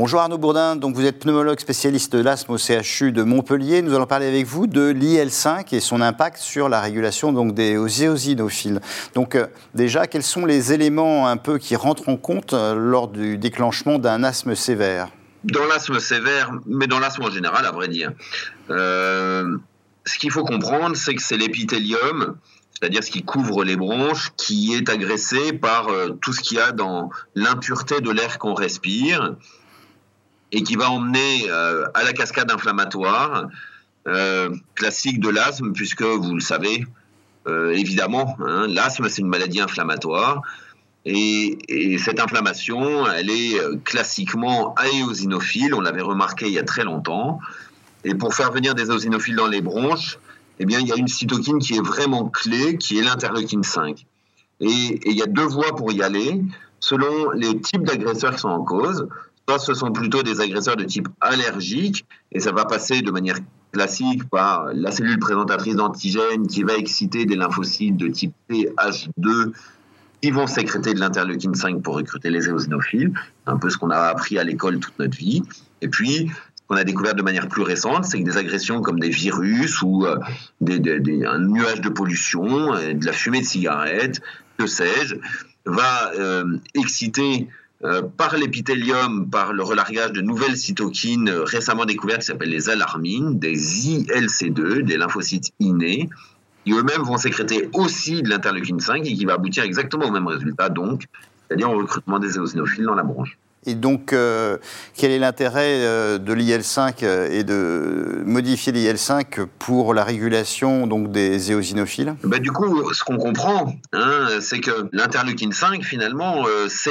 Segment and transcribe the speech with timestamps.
[0.00, 3.82] Bonjour Arnaud Bourdin, donc vous êtes pneumologue spécialiste de l'asthme au CHU de Montpellier.
[3.82, 7.72] Nous allons parler avec vous de l'IL5 et son impact sur la régulation donc, des
[7.74, 8.80] éosinophiles.
[9.14, 13.08] Donc euh, déjà, quels sont les éléments un peu qui rentrent en compte euh, lors
[13.08, 15.10] du déclenchement d'un asthme sévère?
[15.44, 18.10] Dans l'asthme sévère, mais dans l'asthme en général, à vrai dire.
[18.70, 19.58] Euh,
[20.06, 22.38] ce qu'il faut comprendre, c'est que c'est l'épithélium
[22.72, 25.88] c'est-à-dire ce qui couvre les bronches, qui est agressé par
[26.22, 29.36] tout ce qu'il y a dans l'impureté de l'air qu'on respire
[30.52, 33.48] et qui va emmener euh, à la cascade inflammatoire
[34.08, 36.86] euh, classique de l'asthme, puisque vous le savez,
[37.46, 40.42] euh, évidemment, hein, l'asthme c'est une maladie inflammatoire.
[41.06, 46.84] Et, et, cette inflammation, elle est classiquement aéosinophile, on l'avait remarqué il y a très
[46.84, 47.40] longtemps.
[48.04, 50.18] Et pour faire venir des éosinophiles dans les bronches,
[50.58, 54.04] eh bien, il y a une cytokine qui est vraiment clé, qui est l'interleukine 5.
[54.60, 56.42] Et, et il y a deux voies pour y aller,
[56.80, 59.08] selon les types d'agresseurs qui sont en cause
[59.58, 63.38] ce sont plutôt des agresseurs de type allergique, et ça va passer de manière
[63.72, 69.52] classique par la cellule présentatrice d'antigènes qui va exciter des lymphocytes de type TH2
[70.22, 73.12] qui vont sécréter de l'interleukine 5 pour recruter les éosinophiles,
[73.46, 75.42] un peu ce qu'on a appris à l'école toute notre vie.
[75.80, 79.00] Et puis, ce qu'on a découvert de manière plus récente, c'est que des agressions comme
[79.00, 80.18] des virus ou euh,
[80.60, 84.20] un nuage de pollution, euh, de la fumée de cigarette,
[84.58, 85.16] que sais-je,
[85.64, 87.48] va euh, exciter
[87.82, 92.68] euh, par l'épithélium, par le relargage de nouvelles cytokines euh, récemment découvertes qui s'appellent les
[92.68, 96.10] alarmines, des ILC2, des lymphocytes innés,
[96.64, 100.26] qui eux-mêmes vont sécréter aussi de l'interleukine 5 et qui va aboutir exactement au même
[100.26, 101.04] résultat, donc,
[101.48, 103.38] c'est-à-dire au recrutement des éosinophiles dans la bronche.
[103.66, 104.56] Et donc, euh,
[104.96, 111.12] quel est l'intérêt euh, de l'IL5 euh, et de modifier l'IL5 pour la régulation donc,
[111.12, 112.14] des éosinophiles?
[112.24, 116.90] Ben, Du coup, ce qu'on comprend, hein, c'est que l'interleukine 5, finalement, c'est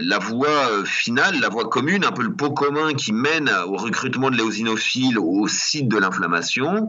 [0.00, 4.30] la voie finale, la voie commune, un peu le pot commun qui mène au recrutement
[4.30, 6.86] de l'éosinophile au site de l'inflammation.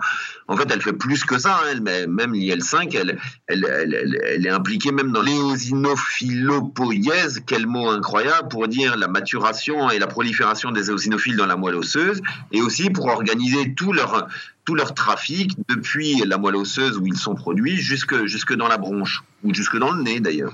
[0.48, 1.60] En fait, elle fait plus que ça.
[1.64, 8.50] Hein, elle, même l'IL5, elle, elle, elle, est impliquée même dans l'éosinophilopoïèse, quel mot incroyable
[8.50, 12.90] pour dire la maturation et la prolifération des éosinophiles dans la moelle osseuse, et aussi
[12.90, 14.28] pour organiser tout leur,
[14.66, 18.78] tout leur trafic depuis la moelle osseuse où ils sont produits jusque, jusque dans la
[18.78, 20.54] bronche, ou jusque dans le nez d'ailleurs.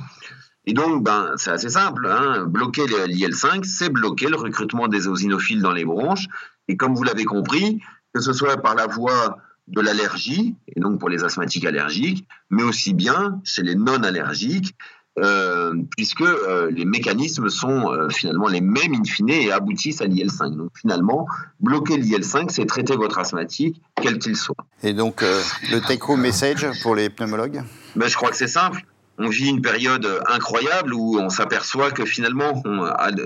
[0.65, 2.07] Et donc, ben, c'est assez simple.
[2.09, 2.45] Hein.
[2.45, 6.27] Bloquer l'IL5, c'est bloquer le recrutement des éosinophiles dans les bronches.
[6.67, 7.81] Et comme vous l'avez compris,
[8.13, 9.37] que ce soit par la voie
[9.67, 14.75] de l'allergie, et donc pour les asthmatiques allergiques, mais aussi bien chez les non-allergiques,
[15.19, 20.05] euh, puisque euh, les mécanismes sont euh, finalement les mêmes in fine et aboutissent à
[20.05, 20.55] l'IL5.
[20.55, 21.27] Donc finalement,
[21.59, 24.55] bloquer l'IL5, c'est traiter votre asthmatique, quel qu'il soit.
[24.81, 27.61] Et donc, le take-home message pour les pneumologues?
[27.95, 28.81] Ben, Je crois que c'est simple.
[29.19, 32.63] On vit une période incroyable où on s'aperçoit que finalement,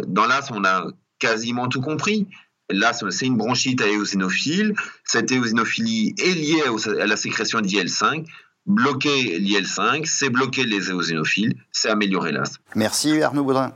[0.07, 0.87] dans l'asthme, on a
[1.19, 2.27] quasiment tout compris.
[2.69, 4.73] L'asthme, c'est une bronchite à éosinophile.
[5.05, 6.63] Cette éosinophilie est liée
[6.99, 8.25] à la sécrétion d'IL5.
[8.67, 12.61] Bloquer l'IL5, c'est bloquer les éosinophiles, c'est améliorer l'asthme.
[12.75, 13.71] Merci Arnaud Baudrin.